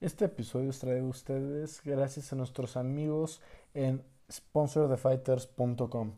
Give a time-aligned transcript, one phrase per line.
[0.00, 3.42] Este episodio es traído a ustedes gracias a nuestros amigos
[3.74, 6.12] en sponsorthefighters.com.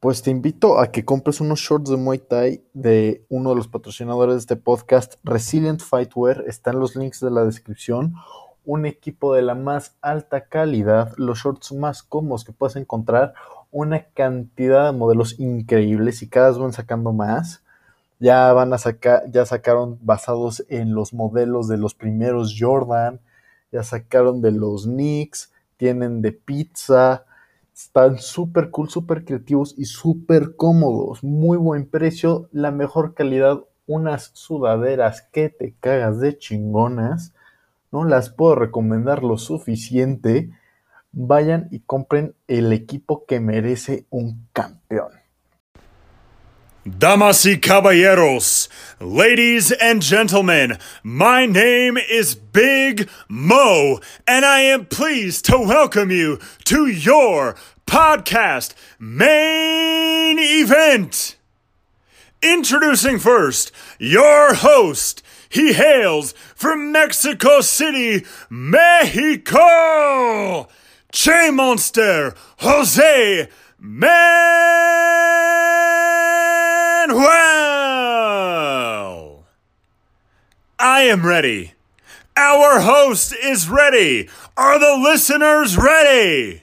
[0.01, 3.69] pues te invito a que compres unos shorts de Muay Thai de uno de los
[3.69, 6.45] patrocinadores de este podcast, Resilient Fightwear.
[6.47, 8.15] Están los links de la descripción.
[8.65, 13.35] Un equipo de la más alta calidad, los shorts más cómodos que puedes encontrar,
[13.71, 17.65] una cantidad de modelos increíbles y cada vez van sacando más.
[18.21, 23.21] Ya van a sacar, ya sacaron basados en los modelos de los primeros Jordan,
[23.73, 27.25] ya sacaron de los Knicks, tienen de pizza,
[27.75, 31.23] están súper cool, súper creativos y súper cómodos.
[31.23, 37.35] Muy buen precio, la mejor calidad, unas sudaderas que te cagas de chingonas.
[37.93, 40.51] No las puedo recomendar lo suficiente.
[41.13, 45.18] Vayan y compren el equipo que merece un campeón.
[46.87, 48.69] Damas y caballeros,
[49.01, 56.39] ladies and gentlemen, my name is Big Mo, and I am pleased to welcome you
[56.67, 57.57] to your
[57.87, 61.37] podcast main event.
[62.43, 65.23] Introducing first, your host.
[65.49, 69.59] He hails from Mexico City, Mexico.
[71.11, 73.49] Che Monster, Jose
[77.09, 77.25] Manuel.
[80.79, 81.73] I am ready.
[82.37, 84.29] Our host is ready.
[84.57, 86.63] Are the listeners ready?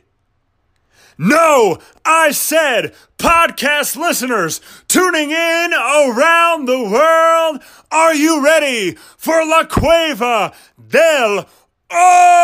[1.17, 7.61] No, I said podcast listeners tuning in around the world.
[7.91, 11.47] Are you ready for La Cueva del
[11.89, 12.35] Oso?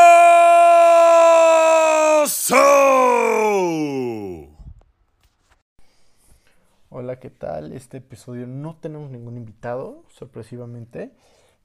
[6.94, 7.72] Hola, ¿qué tal?
[7.72, 11.14] Este episodio no tenemos ningún invitado, sorpresivamente.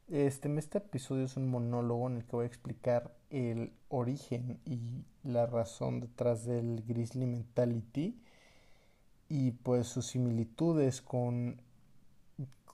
[0.09, 4.79] Este, este episodio es un monólogo en el que voy a explicar el origen y
[5.25, 8.23] la razón detrás del Grizzly Mentality
[9.29, 11.61] y pues sus similitudes con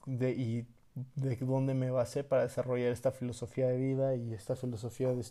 [0.05, 0.67] de, y
[1.15, 5.25] de dónde me basé para desarrollar esta filosofía de vida y esta filosofía de,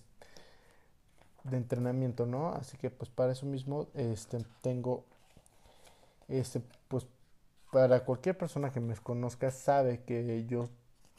[1.45, 2.49] de entrenamiento, ¿no?
[2.49, 5.05] Así que pues para eso mismo este tengo
[6.29, 6.63] este
[7.73, 10.69] para cualquier persona que me conozca sabe que yo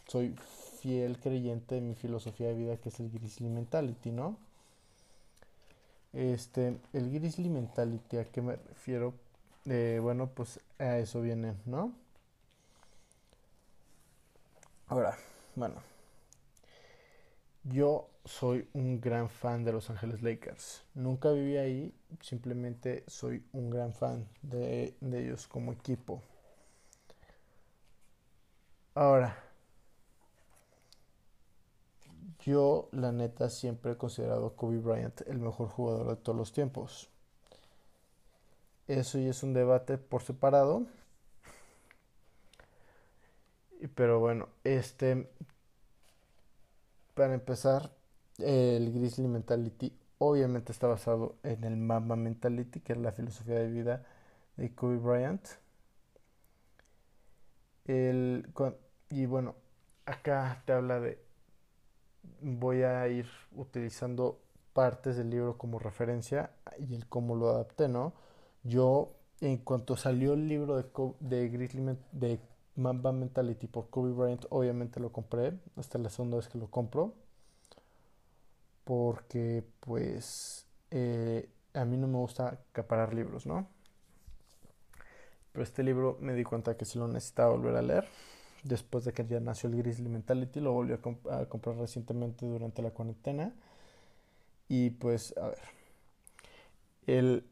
[0.08, 0.36] soy
[0.80, 4.38] fiel creyente de mi filosofía de vida que es el Grizzly Mentality, ¿no?
[6.14, 9.16] Este, el Grizzly Mentality, ¿a qué me refiero?
[9.66, 11.92] Eh, bueno, pues a eso viene, ¿no?
[14.88, 15.18] Ahora,
[15.56, 15.82] bueno,
[17.64, 20.84] yo soy un gran fan de Los Ángeles Lakers.
[20.94, 26.22] Nunca viví ahí, simplemente soy un gran fan de, de ellos como equipo.
[28.96, 29.36] Ahora,
[32.40, 36.52] yo la neta siempre he considerado a Kobe Bryant el mejor jugador de todos los
[36.52, 37.10] tiempos.
[38.88, 40.86] Eso ya es un debate por separado.
[43.96, 45.28] Pero bueno, este
[47.14, 47.92] para empezar,
[48.40, 53.70] el Grizzly Mentality obviamente está basado en el Mamba Mentality, que es la filosofía de
[53.70, 54.06] vida
[54.58, 55.46] de Kobe Bryant.
[57.86, 58.48] El,
[59.14, 59.56] y bueno,
[60.06, 61.20] acá te habla de
[62.42, 64.40] voy a ir utilizando
[64.74, 68.14] partes del libro como referencia y el cómo lo adapté, ¿no?
[68.64, 70.86] Yo, en cuanto salió el libro de,
[71.20, 72.40] de de
[72.76, 75.54] Mamba Mentality por Kobe Bryant, obviamente lo compré.
[75.78, 77.14] Es la segunda vez que lo compro.
[78.84, 83.68] Porque, pues, eh, a mí no me gusta acaparar libros, ¿no?
[85.52, 88.08] Pero este libro me di cuenta que si lo necesitaba volver a leer.
[88.64, 91.00] Después de que ya nació el Grizzly Mentality, lo volví a,
[91.48, 93.54] comprar recientemente durante la cuarentena.
[94.70, 95.60] Y pues, a ver.
[97.08, 97.46] El.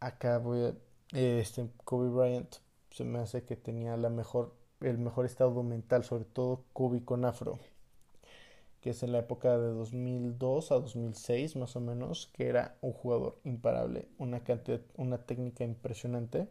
[0.00, 0.74] acá voy a.
[1.12, 2.56] Este, Kobe Bryant
[2.90, 7.24] se me hace que tenía la mejor, el mejor estado mental, sobre todo Kobe con
[7.24, 7.58] afro
[8.86, 12.92] que es en la época de 2002 a 2006 más o menos, que era un
[12.92, 16.48] jugador imparable, una cantidad, una técnica impresionante,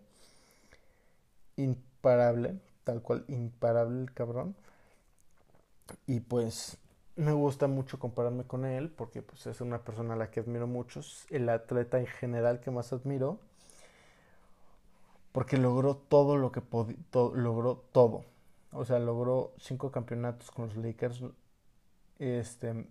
[1.56, 4.56] imparable, tal cual imparable el cabrón.
[6.08, 6.78] Y pues
[7.16, 10.68] me gusta mucho compararme con él porque pues es una persona a la que admiro
[10.68, 13.40] mucho, el atleta en general que más admiro,
[15.32, 18.24] porque logró todo lo que podía, logró todo.
[18.72, 21.24] O sea, logró cinco campeonatos con los Lakers,
[22.20, 22.88] este,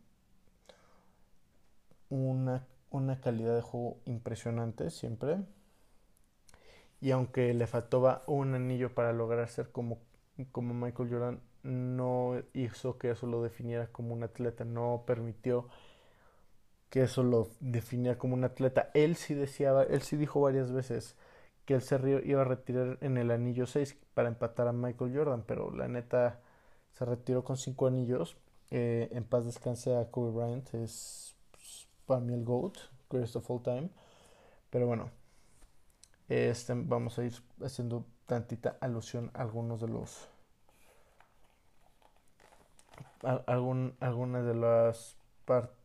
[2.09, 5.39] una, una calidad de juego impresionante siempre.
[7.05, 9.99] Y aunque le faltaba un anillo para lograr ser como,
[10.53, 15.69] como Michael Jordan, no hizo que eso lo definiera como un atleta, no permitió
[16.89, 18.91] que eso lo definiera como un atleta.
[18.95, 21.15] Él sí decía, él sí dijo varias veces
[21.67, 25.45] que él se iba a retirar en el anillo 6 para empatar a Michael Jordan,
[25.47, 26.41] pero la neta
[26.93, 28.39] se retiró con 5 anillos
[28.71, 32.79] eh, en paz descanse a Kobe Bryant, es pues, para mí el GOAT,
[33.11, 33.91] greatest of all time.
[34.71, 35.11] Pero bueno,
[36.29, 37.33] este, vamos a ir
[37.63, 40.29] haciendo tantita alusión a algunos de los.
[43.23, 45.17] algunas de las,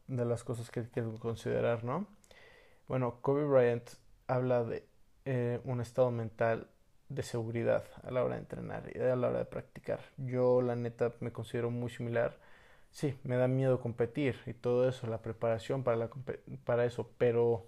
[0.08, 2.08] de las cosas que quiero considerar, ¿no?
[2.88, 3.90] Bueno, Kobe Bryant
[4.28, 4.86] habla de
[5.26, 6.68] eh, un estado mental
[7.08, 10.00] de seguridad a la hora de entrenar y a la hora de practicar.
[10.18, 12.38] Yo, la neta, me considero muy similar
[12.92, 16.10] sí, me da miedo competir y todo eso, la preparación para, la,
[16.66, 17.68] para eso, pero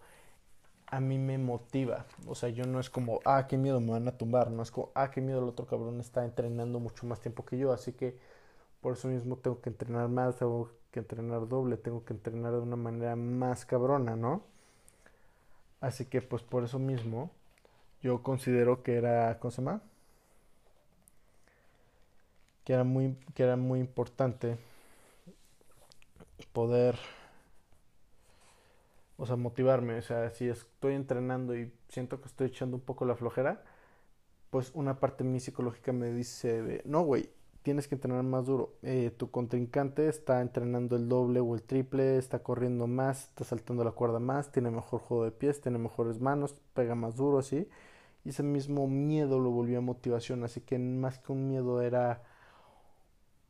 [0.91, 2.05] a mí me motiva.
[2.27, 4.71] O sea, yo no es como, ah, qué miedo me van a tumbar, no es
[4.71, 7.93] como, ah, qué miedo el otro cabrón está entrenando mucho más tiempo que yo, así
[7.93, 8.17] que
[8.81, 12.59] por eso mismo tengo que entrenar más, tengo que entrenar doble, tengo que entrenar de
[12.59, 14.43] una manera más cabrona, ¿no?
[15.81, 17.31] Así que pues por eso mismo
[18.01, 19.81] yo considero que era, ¿cómo se llama?
[22.63, 24.57] Que era muy, que era muy importante
[26.53, 26.97] poder,
[29.21, 29.97] o sea, motivarme.
[29.99, 33.63] O sea, si estoy entrenando y siento que estoy echando un poco la flojera,
[34.49, 37.29] pues una parte de mi psicológica me dice no, güey,
[37.63, 38.75] tienes que entrenar más duro.
[38.83, 43.83] Eh, tu contrincante está entrenando el doble o el triple, está corriendo más, está saltando
[43.83, 47.69] la cuerda más, tiene mejor juego de pies, tiene mejores manos, pega más duro así.
[48.25, 52.23] Y ese mismo miedo lo volvió a motivación, así que más que un miedo era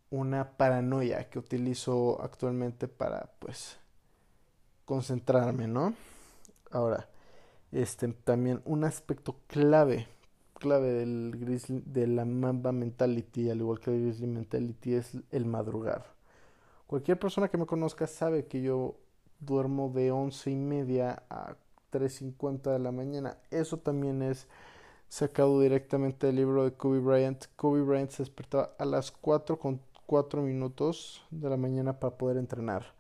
[0.10, 3.81] una paranoia que utilizo actualmente para pues
[4.92, 5.94] concentrarme, ¿no?
[6.70, 7.08] Ahora,
[7.72, 10.10] este también un aspecto clave,
[10.60, 15.46] clave del grizzly, de la Mamba Mentality, al igual que el Grizzly Mentality, es el
[15.46, 16.04] madrugar.
[16.88, 18.98] Cualquier persona que me conozca sabe que yo
[19.40, 21.56] duermo de once y media a
[21.94, 23.38] 3.50 de la mañana.
[23.50, 24.50] Eso también es
[25.08, 27.46] sacado directamente del libro de Kobe Bryant.
[27.56, 32.36] Kobe Bryant se despertaba a las 4 con cuatro minutos de la mañana para poder
[32.36, 33.00] entrenar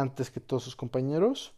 [0.00, 1.54] antes que todos sus compañeros.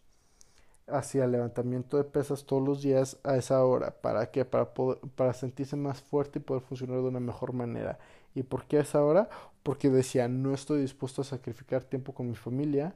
[0.87, 3.90] Hacía levantamiento de pesas todos los días a esa hora.
[4.00, 4.45] ¿Para qué?
[4.45, 7.99] Para, poder, para sentirse más fuerte y poder funcionar de una mejor manera.
[8.35, 9.28] ¿Y por qué a esa hora?
[9.62, 12.95] Porque decía, no estoy dispuesto a sacrificar tiempo con mi familia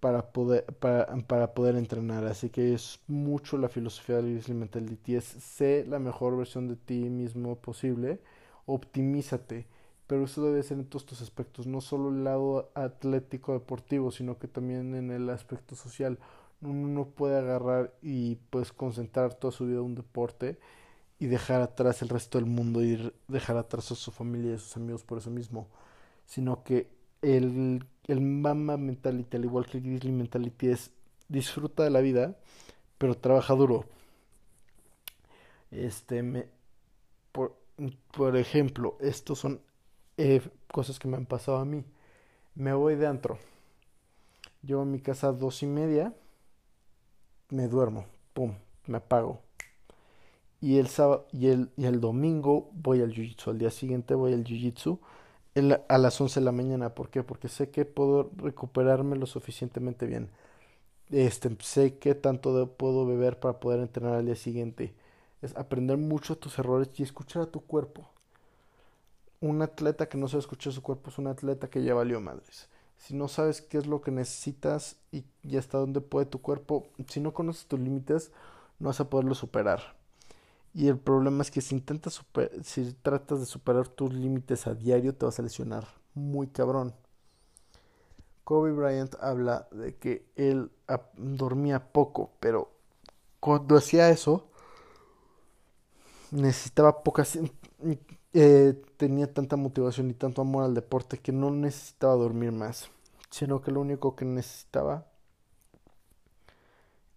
[0.00, 2.24] para poder, para, para poder entrenar.
[2.26, 5.16] Así que es mucho la filosofía del Grizzly Mentality.
[5.16, 8.20] Es sé la mejor versión de ti mismo posible.
[8.66, 9.66] Optimízate
[10.10, 14.40] pero eso debe ser en todos estos aspectos, no solo el lado atlético deportivo, sino
[14.40, 16.18] que también en el aspecto social.
[16.62, 20.58] Uno no puede agarrar y pues concentrar toda su vida en un deporte
[21.20, 24.58] y dejar atrás el resto del mundo y dejar atrás a su familia y a
[24.58, 25.68] sus amigos por eso mismo,
[26.26, 26.88] sino que
[27.22, 30.90] el, el Mama Mentality, al igual que el Grizzly Mentality, es
[31.28, 32.36] disfruta de la vida,
[32.98, 33.84] pero trabaja duro.
[35.70, 36.46] Este, me,
[37.30, 37.54] por,
[38.10, 39.60] por ejemplo, estos son
[40.20, 41.84] eh, cosas que me han pasado a mí.
[42.54, 43.38] Me voy de antro.
[44.62, 46.14] Llevo a mi casa a dos y media.
[47.50, 48.06] Me duermo.
[48.34, 48.54] Pum.
[48.86, 49.40] Me apago.
[50.60, 53.50] Y el sábado y el, y el domingo voy al jiu-jitsu.
[53.50, 54.98] Al día siguiente voy al jiu-jitsu.
[55.88, 56.94] a las 11 de la mañana.
[56.94, 57.22] ¿Por qué?
[57.22, 60.30] Porque sé que puedo recuperarme lo suficientemente bien.
[61.10, 64.94] Este, sé que tanto puedo beber para poder entrenar al día siguiente.
[65.42, 68.08] Es aprender mucho tus errores y escuchar a tu cuerpo.
[69.40, 72.68] Un atleta que no sabe escuchar su cuerpo es un atleta que ya valió madres.
[72.98, 76.86] Si no sabes qué es lo que necesitas y, y hasta dónde puede tu cuerpo,
[77.08, 78.32] si no conoces tus límites,
[78.78, 79.96] no vas a poderlo superar.
[80.74, 82.22] Y el problema es que si intentas
[82.64, 86.94] si tratas de superar tus límites a diario, te vas a lesionar muy cabrón.
[88.44, 90.70] Kobe Bryant habla de que él
[91.16, 92.70] dormía poco, pero
[93.40, 94.48] cuando hacía eso,
[96.30, 97.38] necesitaba pocas.
[98.32, 102.90] Eh, tenía tanta motivación y tanto amor al deporte que no necesitaba dormir más,
[103.30, 105.06] sino que lo único que necesitaba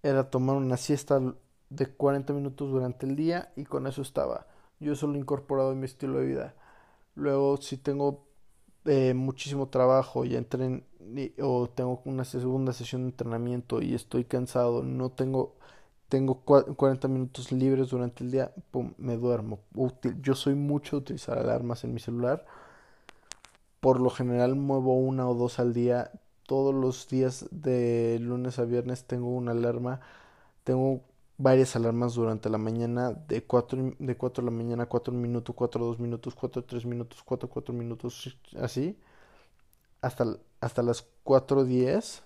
[0.02, 1.22] era tomar una siesta
[1.70, 4.48] de 40 minutos durante el día y con eso estaba.
[4.80, 6.56] Yo eso lo he incorporado en mi estilo de vida.
[7.16, 8.26] Luego, si tengo
[8.86, 10.86] eh, muchísimo trabajo y entren
[11.42, 15.56] o tengo una segunda sesión de entrenamiento y estoy cansado, no tengo
[16.14, 18.54] tengo 40 minutos libres durante el día,
[19.00, 19.62] me duermo.
[19.74, 20.22] Útil.
[20.22, 22.46] Yo soy mucho de utilizar alarmas en mi celular.
[23.80, 26.12] Por lo general muevo una o dos al día.
[26.46, 30.02] Todos los días de lunes a viernes tengo una alarma.
[30.64, 31.02] Tengo
[31.40, 35.84] varias alarmas durante la mañana de 4, de 4 de la mañana, 4 minutos, 4
[35.84, 39.00] 2 minutos, 4 3 minutos, 4 4 minutos, así,
[40.00, 42.22] hasta, hasta las 4.10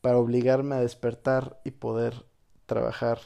[0.00, 2.29] para obligarme a despertar y poder
[2.70, 3.18] trabajar,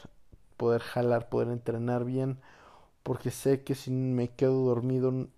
[0.57, 2.39] poder jalar, poder entrenar bien,
[3.03, 5.29] porque sé que si me quedo dormido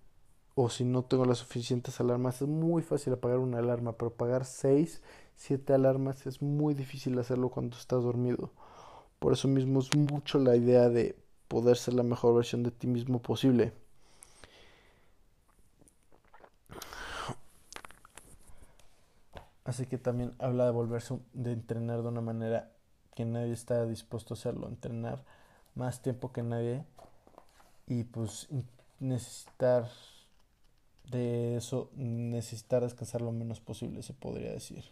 [0.55, 4.45] o si no tengo las suficientes alarmas, es muy fácil apagar una alarma, pero apagar
[4.45, 5.03] 6,
[5.35, 8.53] 7 alarmas es muy difícil hacerlo cuando estás dormido.
[9.19, 11.17] Por eso mismo es mucho la idea de
[11.49, 13.73] poder ser la mejor versión de ti mismo posible.
[19.65, 22.76] Así que también habla de volverse de entrenar de una manera
[23.17, 25.25] que nadie está dispuesto a hacerlo, entrenar
[25.75, 26.85] más tiempo que nadie
[27.87, 28.47] y pues
[29.01, 29.89] necesitar
[31.11, 34.85] de eso, necesitar descansar lo menos posible, se podría decir.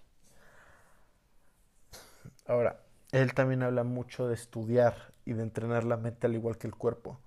[2.46, 2.80] Ahora,
[3.12, 6.74] él también habla mucho de estudiar y de entrenar la mente al igual que el
[6.74, 7.20] cuerpo.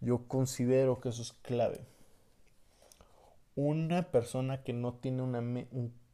[0.00, 1.80] Yo considero que eso es clave.
[3.54, 5.40] Una persona que no tiene una,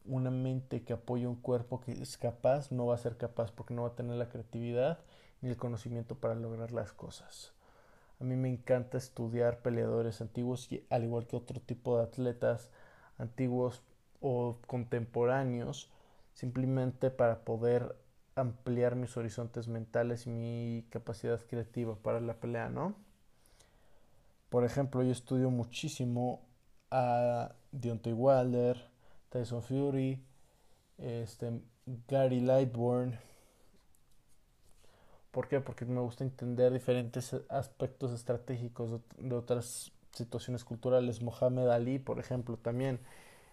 [0.05, 3.75] una mente que apoya un cuerpo que es capaz, no va a ser capaz porque
[3.75, 4.99] no va a tener la creatividad
[5.41, 7.53] ni el conocimiento para lograr las cosas.
[8.21, 12.71] A mí me encanta estudiar peleadores antiguos al igual que otro tipo de atletas
[13.19, 13.83] antiguos
[14.21, 15.91] o contemporáneos,
[16.33, 17.97] simplemente para poder
[18.35, 22.95] ampliar mis horizontes mentales y mi capacidad creativa para la pelea, ¿no?
[24.49, 26.43] Por ejemplo, yo estudio muchísimo
[26.91, 28.92] a Deontay Wilder,
[29.33, 30.23] Tyson Fury,
[30.99, 31.61] este,
[32.07, 33.19] Gary Lightborn.
[35.31, 35.61] ¿Por qué?
[35.61, 41.23] Porque me gusta entender diferentes aspectos estratégicos de otras situaciones culturales.
[41.23, 43.01] Mohamed Ali, por ejemplo, también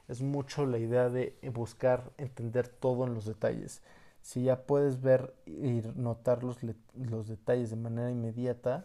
[0.10, 3.82] es mucho la idea de buscar entender todo en los detalles
[4.22, 6.58] si ya puedes ver y notar los,
[6.94, 8.84] los detalles de manera inmediata,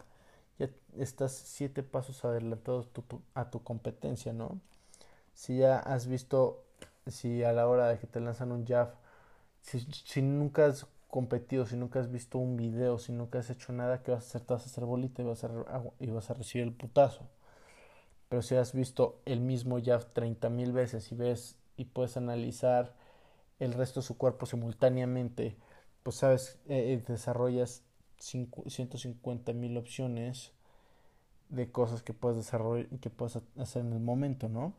[0.59, 2.89] ya estás siete pasos adelantados
[3.35, 4.61] a tu competencia, ¿no?
[5.35, 6.64] Si ya has visto,
[7.07, 8.95] si a la hora de que te lanzan un jab,
[9.63, 13.73] si, si nunca has competido, si nunca has visto un video, si nunca has hecho
[13.73, 14.43] nada, ¿qué vas a hacer?
[14.43, 15.51] Te vas a hacer bolita y vas a,
[16.01, 17.29] y vas a recibir el putazo.
[18.29, 22.95] Pero si has visto el mismo jab 30 mil veces y ves y puedes analizar
[23.61, 25.57] el resto de su cuerpo simultáneamente,
[26.03, 27.83] pues sabes, eh, eh, desarrollas
[28.19, 30.53] 150 mil opciones
[31.49, 34.75] de cosas que puedes desarrollar que puedes hacer en el momento, ¿no?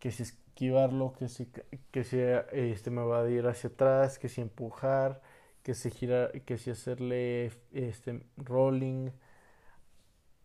[0.00, 0.24] Que si
[0.60, 1.46] esquivarlo, que si,
[1.90, 2.18] que si
[2.52, 5.22] este, me va a ir hacia atrás, que si empujar,
[5.62, 9.10] que si girar, que si hacerle este rolling,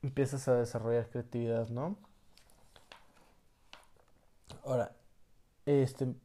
[0.01, 1.98] empiezas a desarrollar creatividad, ¿no?
[4.63, 4.95] Ahora,
[5.65, 6.15] este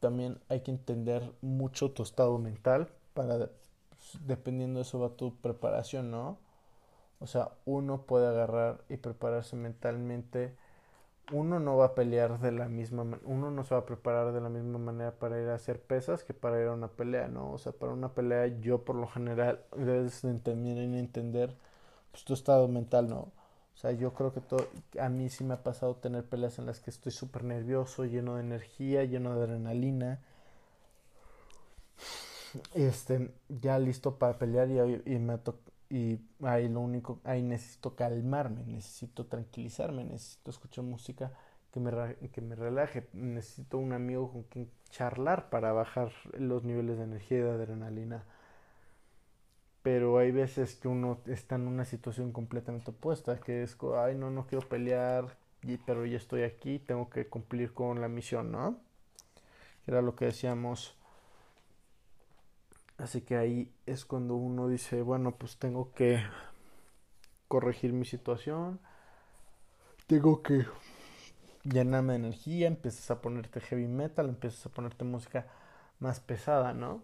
[0.00, 3.38] también hay que entender mucho tu estado mental para,
[3.90, 6.38] pues, dependiendo de eso va tu preparación, ¿no?
[7.20, 10.56] O sea, uno puede agarrar y prepararse mentalmente.
[11.30, 14.40] Uno no va a pelear de la misma uno no se va a preparar de
[14.40, 17.52] la misma manera para ir a hacer pesas que para ir a una pelea, ¿no?
[17.52, 21.56] O sea, para una pelea yo por lo general debes entender entender
[22.10, 23.32] pues, tu estado mental, ¿no?
[23.74, 24.66] O sea, yo creo que todo,
[25.00, 28.36] a mí sí me ha pasado tener peleas en las que estoy súper nervioso, lleno
[28.36, 30.20] de energía, lleno de adrenalina.
[32.74, 35.38] Este, ya listo para pelear y, y me
[35.92, 41.32] y ahí lo único, ahí necesito calmarme, necesito tranquilizarme, necesito escuchar música
[41.70, 41.92] que me,
[42.30, 43.08] que me relaje.
[43.12, 48.24] Necesito un amigo con quien charlar para bajar los niveles de energía y de adrenalina.
[49.82, 54.30] Pero hay veces que uno está en una situación completamente opuesta, que es, ay, no,
[54.30, 55.36] no quiero pelear,
[55.84, 58.78] pero ya estoy aquí, tengo que cumplir con la misión, ¿no?
[59.86, 60.96] Era lo que decíamos.
[63.02, 66.22] Así que ahí es cuando uno dice, bueno, pues tengo que
[67.48, 68.78] corregir mi situación,
[70.06, 70.66] tengo que
[71.64, 75.48] llenarme de energía, empiezas a ponerte heavy metal, empiezas a ponerte música
[75.98, 77.02] más pesada, ¿no?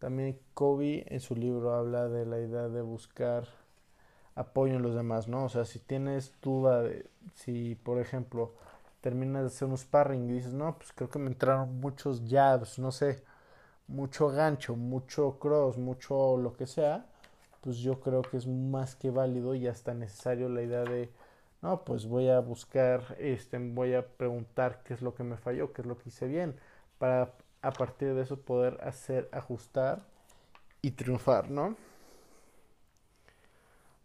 [0.00, 3.48] También Kobe en su libro habla de la idea de buscar
[4.34, 5.44] apoyo en los demás, ¿no?
[5.44, 6.84] O sea, si tienes duda
[7.36, 8.52] si, por ejemplo,
[9.00, 12.78] terminas de hacer un sparring y dices, no, pues creo que me entraron muchos jabs,
[12.78, 13.24] no sé,
[13.88, 17.06] mucho gancho, mucho cross, mucho lo que sea,
[17.60, 21.10] pues yo creo que es más que válido y hasta necesario la idea de
[21.62, 25.72] no, pues voy a buscar, este, voy a preguntar qué es lo que me falló,
[25.72, 26.56] qué es lo que hice bien,
[26.98, 30.04] para a partir de eso poder hacer, ajustar
[30.82, 31.76] y triunfar, ¿no?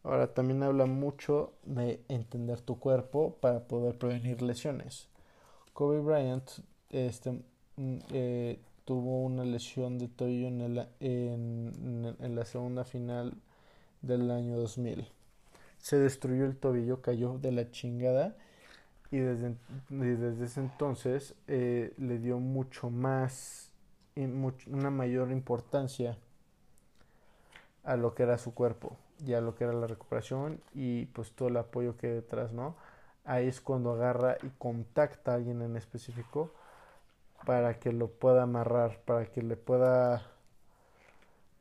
[0.03, 5.09] Ahora también habla mucho de entender tu cuerpo para poder prevenir lesiones.
[5.73, 6.49] Kobe Bryant
[6.89, 7.31] este,
[7.75, 8.59] mm, eh,
[8.91, 13.37] tuvo una lesión de tobillo en, el, en, en la segunda final
[14.01, 15.07] del año 2000
[15.77, 18.35] se destruyó el tobillo, cayó de la chingada
[19.11, 19.55] y desde,
[19.87, 23.71] desde ese entonces eh, le dio mucho más,
[24.67, 26.17] una mayor importancia
[27.85, 31.31] a lo que era su cuerpo y a lo que era la recuperación y pues
[31.31, 32.75] todo el apoyo que hay detrás, ¿no?
[33.23, 36.51] Ahí es cuando agarra y contacta a alguien en específico
[37.45, 40.27] para que lo pueda amarrar, para que le pueda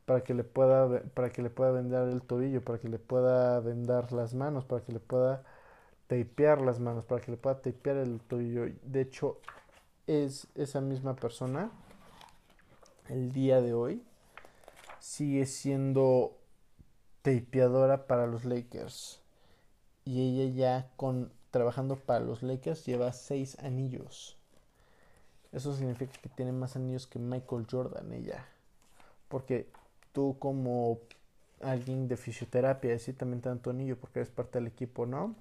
[0.07, 3.61] para que le pueda para que le pueda vendar el tobillo, para que le pueda
[3.61, 5.45] vendar las manos, para que le pueda
[6.07, 8.67] tapear las manos, para que le pueda tapear el tobillo.
[8.83, 9.39] De hecho,
[10.07, 11.71] es esa misma persona
[13.09, 14.03] el día de hoy
[15.01, 16.37] sigue siendo
[17.23, 19.21] tapeadora para los Lakers.
[20.05, 24.40] Y ella ya con trabajando para los Lakers lleva seis anillos.
[25.53, 28.47] Eso significa que tiene más anillos que Michael Jordan ella.
[29.29, 29.69] Porque
[30.13, 31.01] tú como
[31.61, 35.37] alguien de fisioterapia, decir también tanto anillo porque eres parte del equipo, ¿no?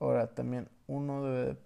[0.00, 1.58] Ahora también uno debe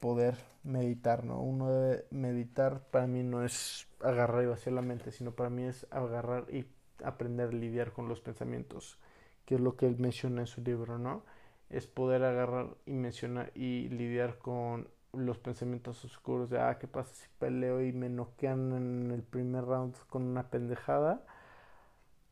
[0.00, 1.40] poder meditar, ¿no?
[1.40, 5.64] Uno debe meditar para mí no es agarrar y vaciar la mente, sino para mí
[5.64, 6.66] es agarrar y
[7.02, 8.98] aprender a lidiar con los pensamientos,
[9.44, 11.24] que es lo que él menciona en su libro, ¿no?
[11.70, 17.14] Es poder agarrar y mencionar y lidiar con los pensamientos oscuros de, ah, ¿qué pasa
[17.14, 21.22] si peleo y me noquean en el primer round con una pendejada?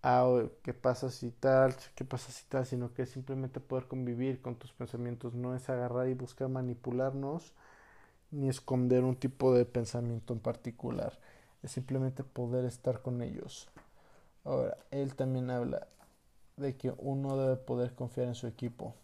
[0.03, 1.75] Ah, ¿qué pasa si tal?
[1.95, 2.67] ¿Qué pasa si tal?
[2.67, 7.53] Sino que es simplemente poder convivir con tus pensamientos, no es agarrar y buscar manipularnos
[8.33, 11.19] ni esconder un tipo de pensamiento en particular,
[11.63, 13.69] es simplemente poder estar con ellos.
[14.45, 15.87] Ahora, él también habla
[16.57, 18.95] de que uno debe poder confiar en su equipo,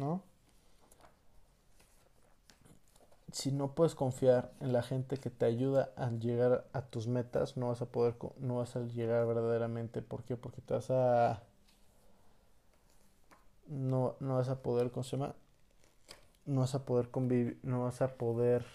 [0.00, 0.22] ¿no?
[3.32, 7.56] si no puedes confiar en la gente que te ayuda a llegar a tus metas,
[7.56, 10.02] no vas a poder, no vas a llegar verdaderamente.
[10.02, 10.36] ¿Por qué?
[10.36, 11.42] Porque te vas a,
[13.68, 15.04] no, no vas a poder, ¿cómo?
[16.46, 18.66] No vas a poder convivir, no vas a poder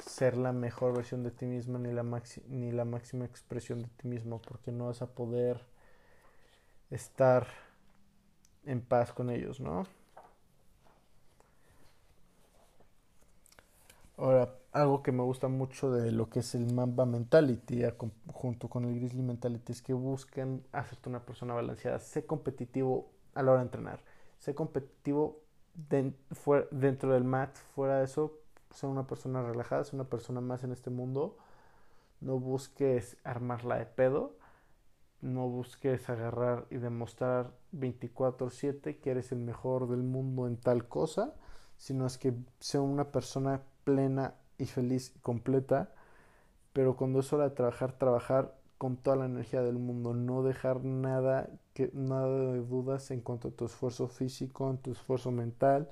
[0.00, 2.04] ser la mejor versión de ti mismo ni la,
[2.48, 5.60] ni la máxima expresión de ti mismo, porque no vas a poder
[6.90, 7.46] estar
[8.64, 9.86] en paz con ellos, ¿no?
[14.18, 17.82] Ahora, algo que me gusta mucho de lo que es el Mamba Mentality
[18.32, 21.98] junto con el Grizzly Mentality es que buscan hacerte una persona balanceada.
[21.98, 24.00] Sé competitivo a la hora de entrenar.
[24.38, 25.42] Sé competitivo
[25.74, 27.54] dentro del mat.
[27.74, 28.38] Fuera de eso,
[28.70, 31.36] sé una persona relajada, sé una persona más en este mundo.
[32.20, 34.38] No busques armarla de pedo.
[35.20, 41.34] No busques agarrar y demostrar 24/7 que eres el mejor del mundo en tal cosa.
[41.76, 45.92] Sino es que sea una persona plena y feliz y completa,
[46.72, 50.84] pero cuando es hora de trabajar, trabajar con toda la energía del mundo, no dejar
[50.84, 55.88] nada, que, nada de dudas en cuanto a tu esfuerzo físico, en tu esfuerzo mental,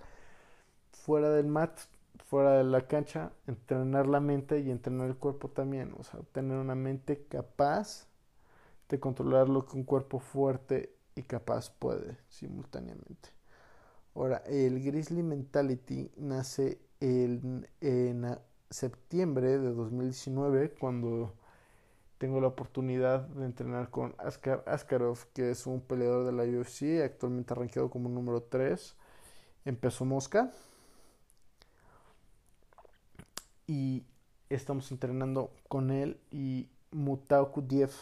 [0.91, 1.79] fuera del mat,
[2.27, 6.59] fuera de la cancha, entrenar la mente y entrenar el cuerpo también, o sea, tener
[6.59, 8.09] una mente capaz
[8.89, 13.31] de controlar lo que un cuerpo fuerte y capaz puede simultáneamente.
[14.17, 18.39] Ahora, el Grizzly Mentality nace en,
[18.71, 21.33] septiembre de 2019 cuando
[22.19, 27.05] tengo la oportunidad de entrenar con Askar Askarov, que es un peleador de la UFC,
[27.05, 28.97] actualmente arranqueado como número 3
[29.65, 30.51] empezó Mosca.
[33.67, 34.05] Y
[34.51, 37.93] estamos entrenando con él y Mutao Kudiev,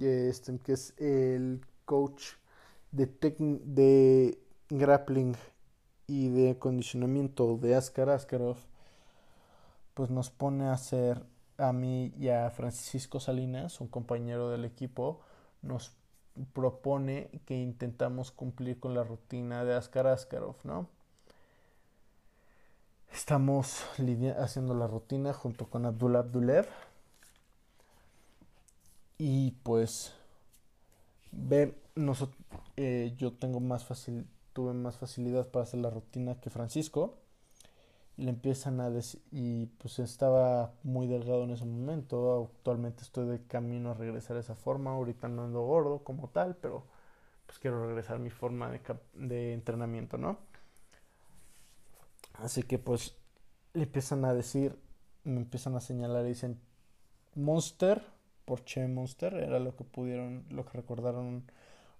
[0.00, 2.34] este, que es el coach
[2.90, 3.06] de,
[3.64, 5.34] de grappling
[6.12, 8.58] y de acondicionamiento de Askar Askarov,
[9.94, 11.22] pues nos pone a hacer
[11.56, 15.20] a mí y a Francisco Salinas, un compañero del equipo,
[15.62, 15.92] nos
[16.52, 20.86] propone que intentamos cumplir con la rutina de Askar Askarov, ¿no?
[23.10, 23.82] Estamos
[24.38, 26.68] haciendo la rutina junto con Abdullah Abdulev.
[29.16, 30.12] Y pues
[31.30, 31.74] ve,
[32.76, 37.18] eh, yo tengo más fácil, tuve más facilidad para hacer la rutina que Francisco.
[38.16, 42.50] Y le empiezan a decir, y pues estaba muy delgado en ese momento.
[42.56, 44.92] Actualmente estoy de camino a regresar a esa forma.
[44.92, 46.84] Ahorita no ando gordo como tal, pero
[47.46, 48.80] pues quiero regresar a mi forma de,
[49.14, 50.38] de entrenamiento, ¿no?
[52.34, 53.16] Así que pues
[53.74, 54.78] le empiezan a decir,
[55.24, 56.60] me empiezan a señalar y dicen
[57.34, 58.02] Monster
[58.44, 61.44] por Che Monster, era lo que pudieron, lo que recordaron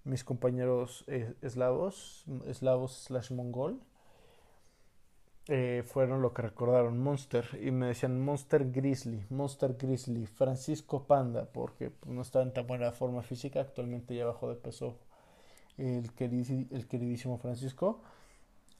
[0.03, 3.79] mis compañeros eh, eslavos, eslavos slash mongol.
[5.49, 11.49] Eh, fueron lo que recordaron Monster y me decían Monster Grizzly, Monster Grizzly, Francisco Panda,
[11.51, 14.97] porque pues, no estaba en tan buena forma física, actualmente ya bajó de peso
[15.77, 18.01] el, queridísimo Francisco.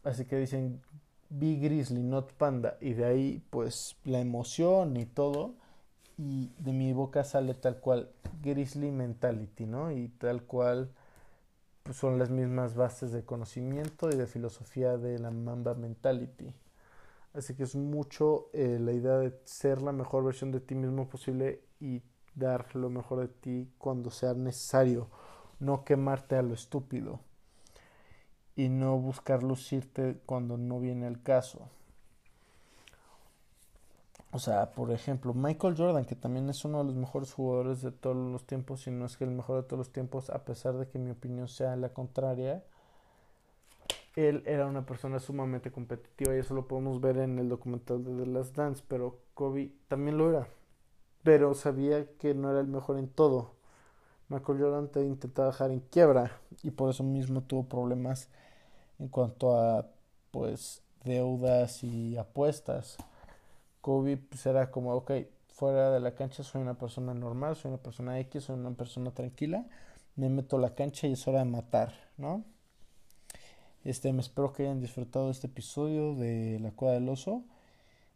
[0.04, 0.82] Así que dicen
[1.30, 2.78] Big Grizzly, not Panda.
[2.82, 5.56] Y de ahí, pues, la emoción y todo.
[6.18, 8.10] Y de mi boca sale tal cual
[8.42, 9.92] Grizzly Mentality, ¿no?
[9.92, 10.92] Y tal cual
[11.84, 16.54] pues, son las mismas bases de conocimiento y de filosofía de la Mamba Mentality.
[17.34, 21.10] Así que es mucho eh, la idea de ser la mejor versión de ti mismo
[21.10, 22.02] posible y
[22.36, 25.10] dar lo mejor de ti cuando sea necesario.
[25.60, 27.20] No quemarte a lo estúpido
[28.56, 31.70] y no buscar lucirte cuando no viene el caso.
[34.34, 37.92] O sea, por ejemplo, Michael Jordan, que también es uno de los mejores jugadores de
[37.92, 40.74] todos los tiempos, y no es que el mejor de todos los tiempos, a pesar
[40.74, 42.64] de que mi opinión sea la contraria,
[44.16, 48.24] él era una persona sumamente competitiva y eso lo podemos ver en el documental de
[48.24, 50.48] The Last Dance, pero Kobe también lo era,
[51.22, 53.52] pero sabía que no era el mejor en todo.
[54.30, 56.32] Michael Jordan te intentaba dejar en quiebra
[56.64, 58.30] y por eso mismo tuvo problemas
[58.98, 59.88] en cuanto a
[60.32, 62.98] pues deudas y apuestas.
[63.84, 65.12] Kobe pues era como, ok,
[65.50, 69.12] fuera de la cancha soy una persona normal, soy una persona X, soy una persona
[69.12, 69.66] tranquila,
[70.16, 72.46] me meto a la cancha y es hora de matar, ¿no?
[73.84, 77.44] Este, me espero que hayan disfrutado este episodio de La Cueva del Oso.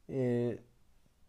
[0.08, 0.64] Eh,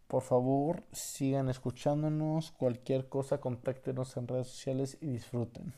[0.07, 2.51] por favor, sigan escuchándonos.
[2.51, 5.73] Cualquier cosa, contáctenos en redes sociales y disfruten.